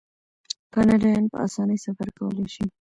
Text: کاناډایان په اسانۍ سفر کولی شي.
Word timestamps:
کاناډایان 0.73 1.25
په 1.31 1.37
اسانۍ 1.45 1.77
سفر 1.85 2.07
کولی 2.17 2.45
شي. 2.53 2.65